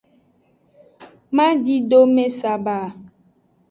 [1.35, 2.77] Madidome saba.